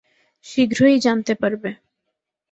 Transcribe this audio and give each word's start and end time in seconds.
শীঘ্রই 0.45 0.97
জানতে 0.99 1.33
পারবে। 1.35 1.69